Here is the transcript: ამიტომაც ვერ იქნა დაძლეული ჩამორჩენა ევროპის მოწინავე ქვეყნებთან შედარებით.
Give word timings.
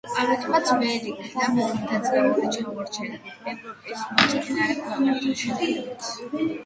ამიტომაც 0.19 0.69
ვერ 0.83 1.03
იქნა 1.09 1.49
დაძლეული 1.91 2.49
ჩამორჩენა 2.55 3.21
ევროპის 3.53 4.07
მოწინავე 4.15 4.79
ქვეყნებთან 4.83 5.39
შედარებით. 5.43 6.11